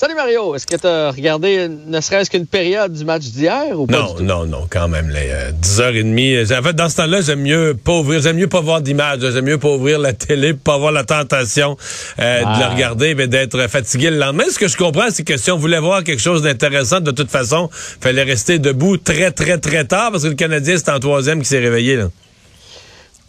[0.00, 3.84] Salut Mario, est-ce que tu as regardé ne serait-ce qu'une période du match d'hier ou
[3.84, 6.56] pas Non, non, non, quand même, les 10h30.
[6.56, 9.46] En fait, dans ce temps-là, j'aime mieux pas ouvrir, j'aime mieux pas voir d'image, j'aime
[9.46, 11.76] mieux pas ouvrir la télé, pas avoir la tentation
[12.20, 12.68] euh, de la ah.
[12.68, 14.44] regarder, mais d'être fatigué le lendemain.
[14.48, 17.32] Ce que je comprends, c'est que si on voulait voir quelque chose d'intéressant, de toute
[17.32, 21.40] façon, fallait rester debout très, très, très tard, parce que le Canadien, c'est en troisième
[21.42, 22.08] qui s'est réveillé, là.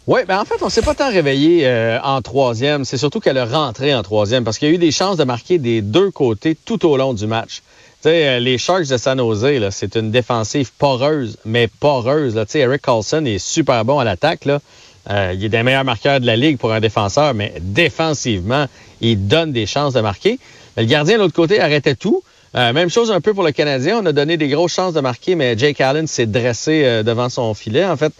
[0.06, 2.84] Oui, ben en fait, on s'est pas tant réveillé euh, en troisième.
[2.84, 5.24] C'est surtout qu'elle est rentrée en troisième parce qu'il y a eu des chances de
[5.24, 7.62] marquer des deux côtés tout au long du match.
[8.02, 12.42] Tu sais, euh, les Sharks de San Jose, c'est une défensive poreuse, mais poreuse.
[12.48, 14.46] Sais, Eric Carlson est super bon à l'attaque.
[14.46, 14.60] Là.
[15.10, 18.66] Euh, il est des meilleurs marqueurs de la ligue pour un défenseur, mais défensivement,
[19.02, 20.38] il donne des chances de marquer.
[20.78, 22.22] Le gardien de l'autre côté arrêtait tout.
[22.54, 24.00] Même chose un peu pour le Canadien.
[24.02, 27.54] On a donné des grosses chances de marquer, mais Jake Allen s'est dressé devant son
[27.54, 27.84] filet.
[27.84, 28.12] En fait,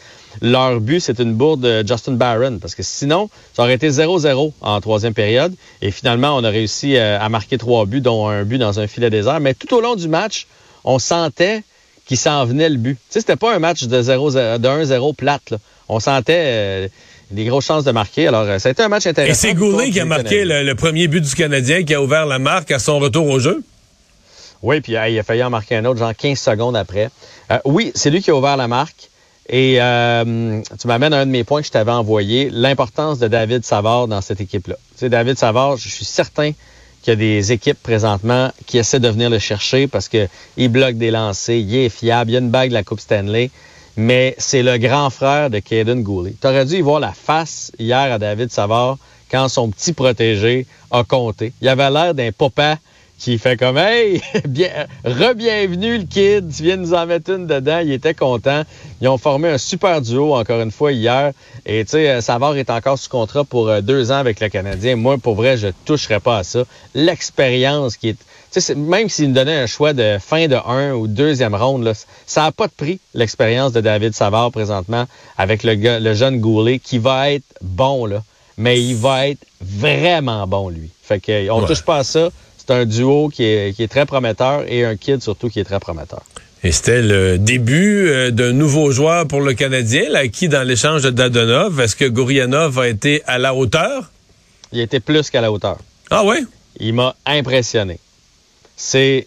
[0.43, 4.53] leur but, c'est une bourde de Justin Barron, parce que sinon, ça aurait été 0-0
[4.61, 5.55] en troisième période.
[5.83, 8.87] Et finalement, on a réussi euh, à marquer trois buts, dont un but dans un
[8.87, 9.41] filet désert.
[9.41, 10.47] Mais tout au long du match,
[10.85, 11.63] on sentait
[12.07, 12.95] qu'il s'en venait le but.
[12.95, 15.55] Tu sais, c'était pas un match de 1-0 plate.
[15.89, 16.89] On sentait euh,
[17.31, 18.29] des grosses chances de marquer.
[18.29, 19.33] Alors, euh, ça a été un match intéressant.
[19.33, 22.39] Et c'est Goulet qui a marqué le, premier but du Canadien, qui a ouvert la
[22.39, 23.63] marque à son retour au jeu?
[24.63, 27.11] Oui, puis il a failli en marquer un autre, genre 15 secondes après.
[27.65, 29.11] oui, c'est lui qui a ouvert la marque.
[29.53, 33.27] Et euh, tu m'amènes à un de mes points que je t'avais envoyé, l'importance de
[33.27, 34.77] David Savard dans cette équipe-là.
[34.97, 36.53] Tu David Savard, je suis certain
[37.03, 40.97] qu'il y a des équipes présentement qui essaient de venir le chercher parce qu'il bloque
[40.97, 43.51] des lancers, il est fiable, il y a une bague de la Coupe Stanley,
[43.97, 46.35] mais c'est le grand frère de Caden Goulet.
[46.41, 48.99] Tu aurais dû y voir la face hier à David Savard
[49.33, 51.53] quand son petit protégé a compté.
[51.61, 52.77] Il avait l'air d'un papa
[53.21, 54.71] qui fait comme Hey, bien,
[55.05, 57.81] re-bienvenue le kid, tu viens de nous en mettre une dedans.
[57.85, 58.63] Il était content.
[59.01, 61.33] Ils ont formé un super duo encore une fois hier.
[61.67, 64.49] Et tu sais, euh, Savard est encore sous contrat pour euh, deux ans avec le
[64.49, 64.97] Canadien.
[64.97, 66.65] Moi, pour vrai, je toucherais pas à ça.
[66.95, 68.17] L'expérience qui est.
[68.51, 71.93] sais, même s'il me donnait un choix de fin de un ou deuxième ronde, là,
[72.27, 75.05] ça n'a pas de prix, l'expérience de David Savard présentement
[75.37, 78.23] avec le, le jeune Goulet qui va être bon, là.
[78.57, 80.91] Mais il va être vraiment bon, lui.
[81.03, 82.31] Fait qu'on touche pas à ça
[82.71, 86.23] c'est un duo qui est, très prometteur et un kid surtout qui est très prometteur.
[86.63, 91.03] Et c'était le début euh, d'un nouveau joueur pour le Canadien, là, qui dans l'échange
[91.03, 91.81] de Dadonov.
[91.81, 94.13] Est-ce que Gourianov a été à la hauteur?
[94.71, 95.79] Il a été plus qu'à la hauteur.
[96.11, 96.45] Ah ouais?
[96.79, 97.99] Il m'a impressionné.
[98.77, 99.27] C'est,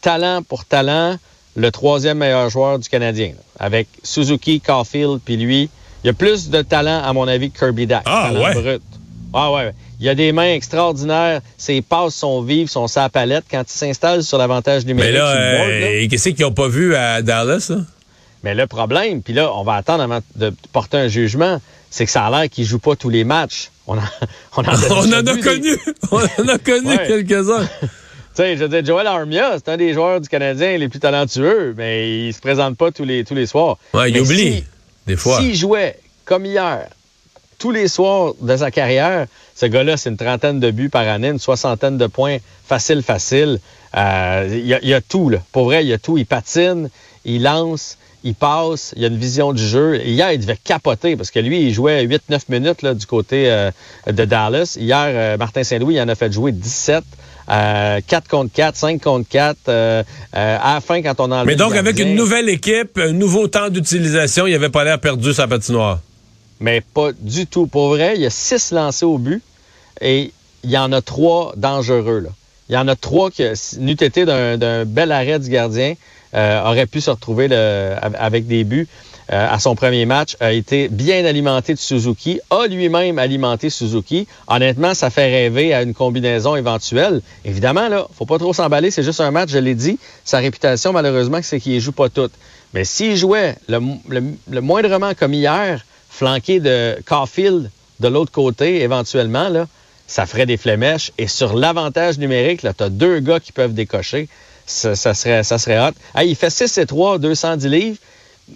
[0.00, 1.16] talent pour talent
[1.56, 3.32] le troisième meilleur joueur du Canadien.
[3.58, 5.70] Avec Suzuki, Caulfield, puis lui.
[6.04, 8.02] Il y a plus de talent, à mon avis, que Kirby Dack.
[8.06, 8.54] Ah ouais?
[8.54, 8.82] Brut.
[9.32, 9.72] Ah ouais.
[10.00, 11.40] Il a des mains extraordinaires.
[11.56, 13.44] Ses passes sont vives, sont sa palette.
[13.50, 17.22] Quand il s'installe sur l'avantage numérique, Mais là, euh, qu'est-ce qu'ils n'ont pas vu à
[17.22, 17.72] Dallas?
[18.42, 22.10] Mais le problème, puis là, on va attendre avant de porter un jugement, c'est que
[22.10, 23.70] ça a l'air qu'il joue pas tous les matchs.
[23.86, 23.96] On,
[24.56, 25.76] on, en, a connu,
[26.10, 27.66] on en a connu quelques-uns.
[27.80, 27.88] tu
[28.34, 31.74] sais, je veux dire, Joel Armia, c'est un des joueurs du Canadien les plus talentueux,
[31.76, 33.76] mais il se présente pas tous les, tous les soirs.
[33.92, 34.64] Ouais, il oublie,
[35.06, 35.38] des fois.
[35.38, 36.86] S'il jouait comme hier,
[37.60, 41.28] tous les soirs de sa carrière, ce gars-là, c'est une trentaine de buts par année,
[41.28, 43.60] une soixantaine de points facile, facile.
[43.96, 45.38] Euh, il y, a tout, là.
[45.52, 46.16] Pour vrai, il y a tout.
[46.16, 46.88] Il patine,
[47.24, 50.00] il lance, il passe, il a une vision du jeu.
[50.02, 53.70] Hier, il devait capoter parce que lui, il jouait 8-9 minutes là, du côté euh,
[54.06, 54.76] de Dallas.
[54.80, 57.04] Hier, euh, Martin Saint-Louis, il en a fait jouer 17.
[57.48, 59.68] 4 contre 4, 5 contre 4.
[59.68, 63.70] à la fin, quand on a Mais donc, avec une nouvelle équipe, un nouveau temps
[63.70, 65.98] d'utilisation, il avait pas l'air perdu sa patinoire
[66.60, 67.66] mais pas du tout.
[67.66, 69.42] Pour vrai, il y a six lancés au but
[70.00, 72.26] et il y en a trois dangereux.
[72.68, 73.42] Il y en a trois qui,
[73.78, 75.94] n'eût été d'un bel arrêt du gardien,
[76.34, 78.86] euh, aurait pu se retrouver avec des buts
[79.32, 84.26] euh, à son premier match, a été bien alimenté de Suzuki, a lui-même alimenté Suzuki.
[84.48, 87.22] Honnêtement, ça fait rêver à une combinaison éventuelle.
[87.44, 89.98] Évidemment, là, faut pas trop s'emballer, c'est juste un match, je l'ai dit.
[90.24, 92.32] Sa réputation, malheureusement, c'est qu'il ne joue pas toutes.
[92.74, 93.80] Mais s'il jouait le,
[94.48, 97.70] le moindrement comme hier, flanqué de Caulfield
[98.00, 99.66] de l'autre côté, éventuellement, là,
[100.06, 101.12] ça ferait des flémèches.
[101.18, 104.28] Et sur l'avantage numérique, là, tu as deux gars qui peuvent décocher.
[104.66, 105.92] Ça, serait, ça serait hot.
[106.22, 107.96] il fait 6 et 3, 210 livres,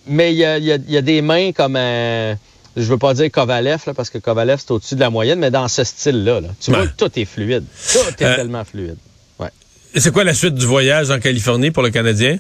[0.06, 2.36] mais il y a, y a, des mains comme un
[2.76, 5.50] je veux pas dire Kovalev, là, parce que Kovalev, c'est au-dessus de la moyenne, mais
[5.50, 7.64] dans ce style-là, tu vois que tout est fluide.
[7.92, 8.96] Tout est euh, tellement fluide.
[9.38, 9.50] Ouais.
[9.94, 12.38] C'est quoi la suite du voyage en Californie pour le Canadien?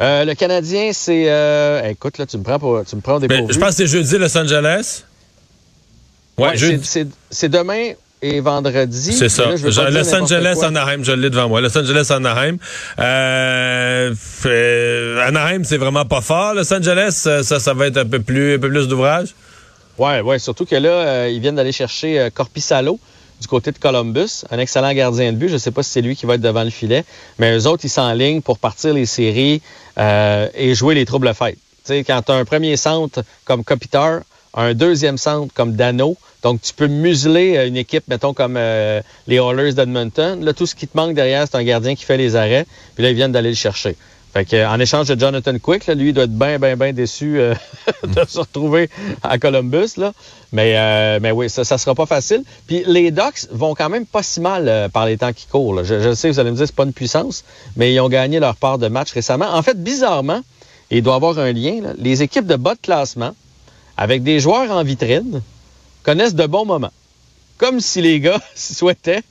[0.00, 1.24] Euh, le Canadien, c'est...
[1.28, 3.86] Euh, écoute, là, tu me prends, pour, tu me prends des Je pense que c'est
[3.86, 5.04] jeudi Los Angeles.
[6.38, 6.54] Ouais,
[7.30, 9.12] c'est demain et vendredi.
[9.12, 9.46] C'est ça.
[9.62, 11.60] Los Angeles, Anaheim, je l'ai devant moi.
[11.60, 12.58] Los Angeles, Anaheim.
[12.98, 14.14] Euh,
[15.26, 16.54] Anaheim, c'est vraiment pas fort.
[16.54, 17.12] Los Angeles,
[17.42, 19.34] ça, ça va être un peu plus, un peu plus d'ouvrage.
[19.98, 20.38] Ouais, ouais.
[20.38, 22.98] Surtout que là, euh, ils viennent d'aller chercher euh, Corpissalo
[23.40, 25.48] du côté de Columbus, un excellent gardien de but.
[25.48, 27.04] Je ne sais pas si c'est lui qui va être devant le filet,
[27.38, 29.60] mais eux autres, ils s'enlignent pour partir les séries
[29.98, 31.58] euh, et jouer les troubles fêtes.
[31.84, 34.20] Tu sais, quand tu as un premier centre comme Kopitar,
[34.56, 36.16] un deuxième centre comme Dano.
[36.42, 40.42] Donc, tu peux museler euh, une équipe, mettons, comme euh, les Oilers d'Edmonton.
[40.42, 42.66] Là, tout ce qui te manque derrière, c'est un gardien qui fait les arrêts.
[42.94, 43.96] Puis là, ils viennent d'aller le chercher.
[44.36, 47.54] En échange de Jonathan Quick, lui, il doit être bien, bien, bien déçu euh,
[48.06, 48.90] de se retrouver
[49.22, 49.94] à Columbus.
[50.52, 52.42] Mais, mais oui, ça ne sera pas facile.
[52.66, 55.82] Puis les Ducks vont quand même pas si mal par les temps qui courent.
[55.84, 57.44] Je, je, sais, vous allez me dire, c'est pas une puissance,
[57.76, 59.46] mais ils ont gagné leur part de match récemment.
[59.52, 60.42] En fait, bizarrement,
[60.90, 63.34] il doit y avoir un lien, les équipes de bas de classement,
[63.96, 65.42] avec des joueurs en vitrine,
[66.02, 66.92] connaissent de bons moments.
[67.58, 69.22] Comme si les gars souhaitaient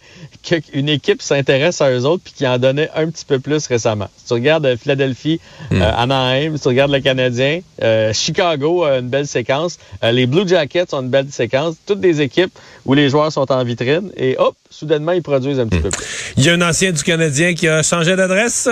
[0.44, 4.08] qu'une équipe s'intéresse à eux autres puis qu'ils en donnaient un petit peu plus récemment.
[4.18, 5.40] Si tu regardes euh, Philadelphie,
[5.72, 5.82] hmm.
[5.82, 10.48] euh, Anaheim, si tu regardes le Canadien, euh, Chicago a une belle séquence, les Blue
[10.48, 14.36] Jackets ont une belle séquence, toutes des équipes où les joueurs sont en vitrine et
[14.38, 15.84] hop, soudainement ils produisent un petit hmm.
[15.84, 16.06] peu plus.
[16.38, 18.70] Il y a un ancien du Canadien qui a changé d'adresse?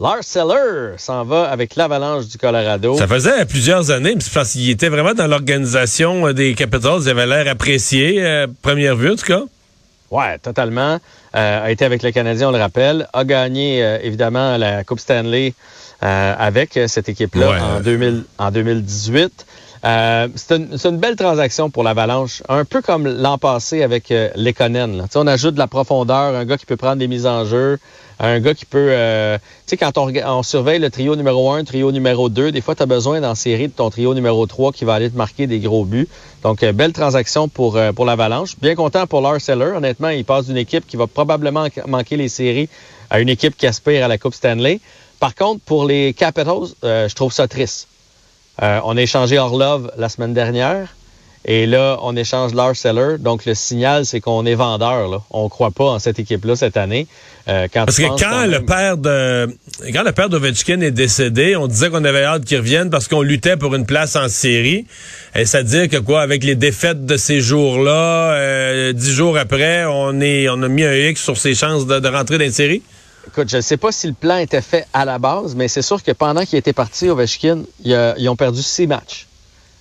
[0.00, 2.96] Lars Seller s'en va avec l'Avalanche du Colorado.
[2.96, 7.02] Ça faisait plusieurs années, parce qu'il était vraiment dans l'organisation euh, des Capitals.
[7.02, 9.42] Il avait l'air apprécié, euh, première vue en tout cas.
[10.10, 10.98] Ouais, totalement.
[11.36, 13.08] Euh, a été avec le Canadien, on le rappelle.
[13.12, 15.52] A gagné évidemment la Coupe Stanley
[16.00, 19.46] avec cette équipe-là en, 2000, en 2018.
[19.82, 25.06] C'est une, belle transaction pour l'Avalanche, un peu comme l'an passé avec euh, Lekonen.
[25.14, 27.78] On ajoute de la profondeur, un gars qui peut prendre des mises en jeu,
[28.20, 28.88] un gars qui peut...
[28.90, 32.74] Euh, tu sais, quand on, surveille le trio numéro 1, trio numéro 2, des fois,
[32.74, 35.46] tu as besoin dans série de ton trio numéro 3 qui va aller te marquer
[35.46, 36.06] des gros buts.
[36.42, 38.56] Donc, euh, belle transaction pour, euh, pour l'Avalanche.
[38.60, 39.72] Bien content pour Lars Seller.
[39.74, 42.68] Honnêtement, il passe d'une équipe qui va probablement manquer les séries
[43.08, 44.80] à une équipe qui aspire à la Coupe Stanley.
[45.18, 47.89] Par contre, pour les Capitals, je trouve ça triste.
[48.60, 50.88] On a échangé Orlov la semaine dernière.
[51.46, 53.16] Et là, on échange Lars Seller.
[53.18, 55.08] Donc, le signal, c'est qu'on est vendeur.
[55.08, 55.22] Là.
[55.30, 57.06] On ne croit pas en cette équipe-là cette année.
[57.48, 59.48] Euh, Parce que quand, le père de
[59.94, 63.22] quand le père d'Ovechkin est décédé, on disait qu'on avait hâte qu'il revienne parce qu'on
[63.22, 64.86] luttait pour une place en série.
[65.34, 69.86] Et ça dire que quoi, avec les défaites de ces jours-là, euh, dix jours après,
[69.86, 72.82] on est on a mis un X sur ses chances de, rentrer dans une série?
[73.32, 75.82] Écoute, je ne sais pas si le plan était fait à la base, mais c'est
[75.82, 79.28] sûr que pendant qu'il était parti, Ovechkin, ils ont perdu six matchs.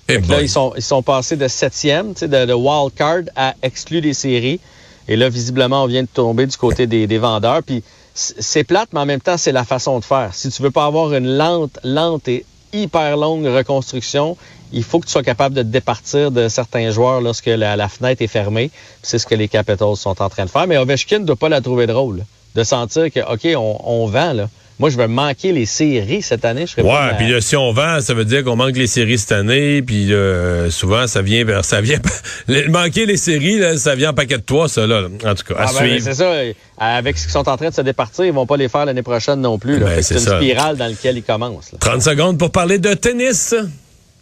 [0.07, 4.04] Eh là, ils sont, ils sont passés de septième, de, de wild card à exclure
[4.04, 4.60] des séries.
[5.07, 7.63] Et là, visiblement, on vient de tomber du côté des, des vendeurs.
[7.63, 10.30] Puis c'est plate, mais en même temps, c'est la façon de faire.
[10.34, 14.38] Si tu veux pas avoir une lente, lente et hyper longue reconstruction,
[14.72, 18.22] il faut que tu sois capable de te départir de certains joueurs lorsque la, fenêtre
[18.22, 18.69] est fermée.
[19.01, 20.68] C'est ce que les Capitals sont en train de faire.
[20.68, 22.24] Mais Ovechkin ne doit pas la trouver drôle.
[22.56, 24.50] De sentir que, OK, on, on vend, là.
[24.79, 26.65] Moi, je vais manquer les séries cette année.
[26.65, 29.34] Je serais ouais, puis si on vend, ça veut dire qu'on manque les séries cette
[29.34, 29.82] année.
[29.82, 32.00] Puis euh, souvent, ça vient, ça vient.
[32.70, 35.10] manquer les séries, là, ça vient en paquet de toi, ça là.
[35.25, 36.03] En tout cas, à ah, ben, suivre.
[36.06, 36.34] c'est ça.
[36.77, 39.03] Avec ce qu'ils sont en train de se départir, ils vont pas les faire l'année
[39.03, 39.79] prochaine non plus.
[39.79, 41.72] Ben, c'est une spirale dans laquelle ils commencent.
[41.77, 43.53] 30 secondes pour parler de tennis.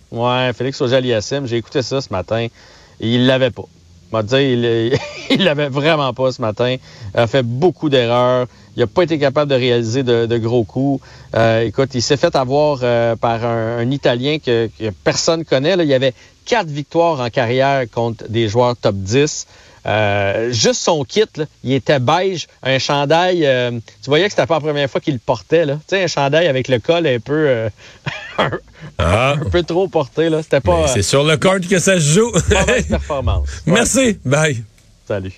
[0.10, 2.48] Ouais, Félix Auger-Aliassime, j'ai écouté ça ce matin.
[3.00, 3.66] Il l'avait pas
[4.12, 4.36] m'a dit,
[5.30, 6.76] il l'avait vraiment pas ce matin.
[7.14, 8.48] Il a fait beaucoup d'erreurs.
[8.76, 11.04] Il n'a pas été capable de réaliser de, gros coups.
[11.36, 14.70] Euh, écoute, il s'est fait avoir euh, par un, Italien que,
[15.04, 15.74] personne connaît.
[15.80, 16.14] Il y avait
[16.48, 19.46] quatre victoires en carrière contre des joueurs top 10.
[19.86, 21.24] Euh, juste son kit,
[21.64, 23.46] il était beige, un chandail.
[23.46, 25.66] Euh, tu voyais que c'était pas la première fois qu'il le portait.
[25.66, 25.76] Là.
[25.76, 27.70] Tu sais, un chandail avec le col un peu, euh,
[28.98, 29.36] ah.
[29.40, 30.30] un, peu trop porté.
[30.30, 30.44] Là.
[30.44, 30.88] C'était pas.
[30.88, 32.32] C'est sur le card que ça se joue.
[32.90, 33.48] performance.
[33.66, 34.18] Merci.
[34.26, 34.64] Bye.
[35.08, 35.38] Salut.